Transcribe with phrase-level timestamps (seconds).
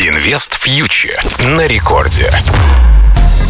[0.00, 1.20] Инвест фьючер
[1.56, 2.30] на рекорде.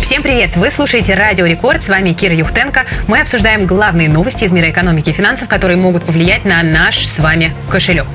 [0.00, 0.56] Всем привет!
[0.56, 1.82] Вы слушаете Радио Рекорд.
[1.82, 2.86] С вами Кира Юхтенко.
[3.08, 7.18] Мы обсуждаем главные новости из мира экономики и финансов, которые могут повлиять на наш с
[7.18, 8.06] вами кошелек.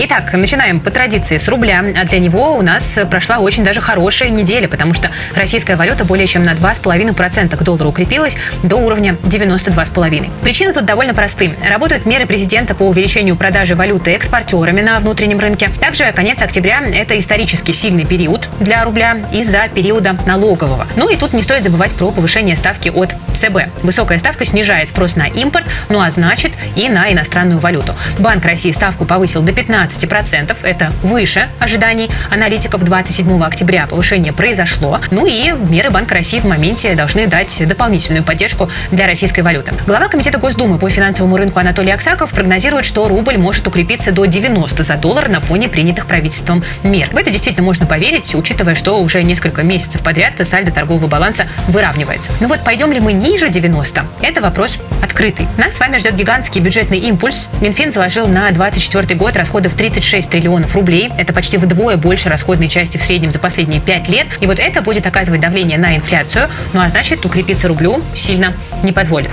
[0.00, 1.84] Итак, начинаем по традиции с рубля.
[2.00, 6.28] А для него у нас прошла очень даже хорошая неделя, потому что российская валюта более
[6.28, 10.30] чем на 2,5% к доллару укрепилась до уровня 92,5.
[10.42, 11.56] Причины тут довольно просты.
[11.68, 15.68] Работают меры президента по увеличению продажи валюты экспортерами на внутреннем рынке.
[15.80, 20.86] Также конец октября– это исторически сильный период для рубля из-за периода налогового.
[20.94, 23.82] Ну и тут не стоит забывать про повышение ставки от ЦБ.
[23.82, 27.96] Высокая ставка снижает спрос на импорт, ну а значит и на иностранную валюту.
[28.20, 30.56] Банк России ставку повысил до 15 15%.
[30.62, 33.86] Это выше ожиданий аналитиков 27 октября.
[33.86, 35.00] Повышение произошло.
[35.10, 39.72] Ну и меры Банка России в моменте должны дать дополнительную поддержку для российской валюты.
[39.86, 44.82] Глава Комитета Госдумы по финансовому рынку Анатолий Аксаков прогнозирует, что рубль может укрепиться до 90
[44.82, 47.08] за доллар на фоне принятых правительством мер.
[47.12, 52.30] В это действительно можно поверить, учитывая, что уже несколько месяцев подряд сальдо торгового баланса выравнивается.
[52.40, 54.06] Ну вот пойдем ли мы ниже 90?
[54.22, 55.48] Это вопрос открытый.
[55.56, 57.48] Нас с вами ждет гигантский бюджетный импульс.
[57.60, 61.10] Минфин заложил на 24 год расходы в 36 триллионов рублей.
[61.16, 64.26] Это почти вдвое больше расходной части в среднем за последние 5 лет.
[64.40, 68.92] И вот это будет оказывать давление на инфляцию, ну а значит укрепиться рублю сильно не
[68.92, 69.30] позволит.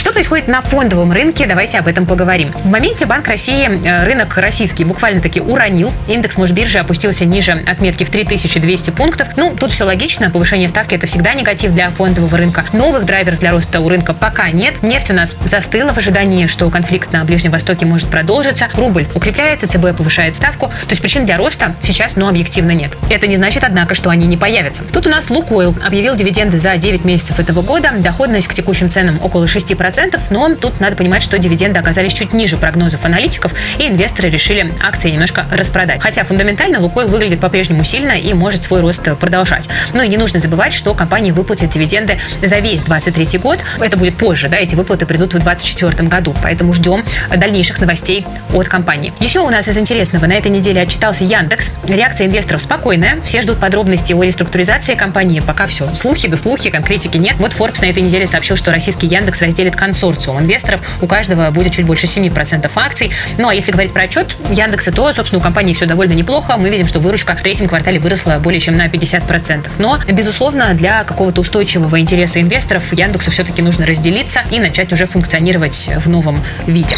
[0.00, 1.46] Что происходит на фондовом рынке?
[1.46, 2.52] Давайте об этом поговорим.
[2.64, 5.92] В моменте Банк России э, рынок российский буквально-таки уронил.
[6.08, 9.28] Индекс Мосбиржи опустился ниже отметки в 3200 пунктов.
[9.36, 10.30] Ну, тут все логично.
[10.30, 12.64] Повышение ставки– это всегда негатив для фондового рынка.
[12.72, 14.82] Новых драйверов для роста у рынка пока нет.
[14.82, 18.68] Нефть у нас застыла в ожидании, что конфликт на Ближнем Востоке может продолжиться.
[18.74, 20.68] Рубль укрепляется, ЦБ повышает ставку.
[20.68, 22.92] То есть причин для роста сейчас, ну, объективно нет.
[23.08, 24.84] Это не значит, однако, что они не появятся.
[24.84, 27.90] Тут у нас Лукойл объявил дивиденды за 9 месяцев этого года.
[27.98, 32.56] Доходность к текущим ценам около 6%, но тут надо понимать, что дивиденды оказались чуть ниже
[32.56, 36.00] прогнозов аналитиков, и инвесторы решили акции немножко распродать.
[36.00, 39.68] Хотя фундаментально Лукойл выглядит по-прежнему сильно и может свой рост продолжать.
[39.92, 43.58] Ну и не нужно забывать, что компания выплатит дивиденды за весь 2023 год.
[43.78, 47.04] Это будет позже, да, эти выплаты придут в 2024 году, поэтому ждем
[47.34, 49.12] дальнейших новостей от компании.
[49.20, 51.70] Еще у нас из интересного на этой неделе отчитался Яндекс.
[51.86, 53.20] Реакция инвесторов спокойная.
[53.22, 55.40] Все ждут подробностей о реструктуризации компании.
[55.40, 55.94] Пока все.
[55.94, 57.36] Слухи да слухи, конкретики нет.
[57.38, 60.80] Вот Forbes на этой неделе сообщил, что российский Яндекс разделит консорциум инвесторов.
[61.00, 63.10] У каждого будет чуть больше 7% акций.
[63.38, 66.56] Ну а если говорить про отчет Яндекса, то, собственно, у компании все довольно неплохо.
[66.56, 69.68] Мы видим, что выручка в третьем квартале выросла более чем на 50%.
[69.78, 75.90] Но, безусловно, для какого-то устойчивого интереса инвесторов Яндексу все-таки нужно разделиться и начать уже функционировать
[75.96, 76.96] в новом виде.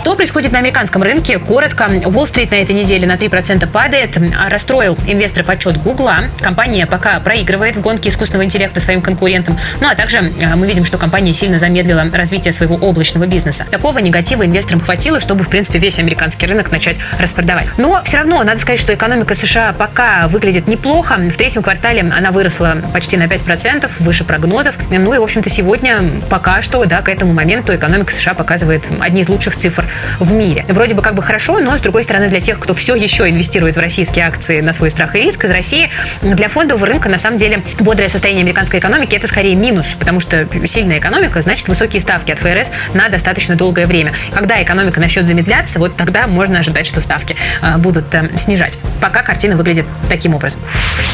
[0.00, 1.38] Что происходит на американском рынке?
[1.38, 1.86] Коротко.
[2.06, 4.16] Уолл-стрит на этой неделе на 3% падает.
[4.48, 6.20] Расстроил инвесторов отчет Гугла.
[6.40, 9.58] Компания пока проигрывает в гонке искусственного интеллекта своим конкурентам.
[9.78, 13.66] Ну а также э, мы видим, что компания сильно замедлила развитие своего облачного бизнеса.
[13.70, 17.68] Такого негатива инвесторам хватило, чтобы, в принципе, весь американский рынок начать распродавать.
[17.76, 21.16] Но все равно надо сказать, что экономика США пока выглядит неплохо.
[21.18, 24.76] В третьем квартале она выросла почти на 5%, выше прогнозов.
[24.90, 26.00] Ну и, в общем-то, сегодня
[26.30, 30.64] пока что, да, к этому моменту экономика США показывает одни из лучших цифр в мире.
[30.68, 33.76] Вроде бы как бы хорошо, но, с другой стороны, для тех, кто все еще инвестирует
[33.76, 35.90] в российские акции на свой страх и риск из России,
[36.22, 40.48] для фондового рынка, на самом деле, бодрое состояние американской экономики– это скорее минус, потому что
[40.64, 44.12] сильная экономика значит высокие ставки от ФРС на достаточно долгое время.
[44.32, 48.78] Когда экономика начнет замедляться, вот тогда можно ожидать, что ставки э, будут э, снижать.
[49.00, 50.60] Пока картина выглядит таким образом.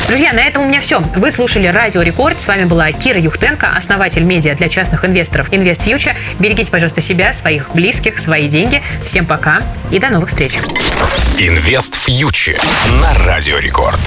[0.08, 1.00] Друзья, на этом у меня все.
[1.00, 2.40] Вы слушали Радио Рекорд.
[2.40, 6.16] С вами была Кира Юхтенко, основатель медиа для частных инвесторов Invest Future.
[6.38, 8.82] Берегите, пожалуйста, себя, своих близких, свои деньги.
[9.02, 10.58] Всем пока и до новых встреч.
[11.38, 12.60] Инвест фьючер
[13.00, 14.00] на Радио Рекорд.